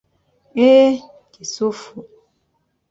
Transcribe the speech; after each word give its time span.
Eeehe 0.63 0.89
kisufu! 1.31 1.93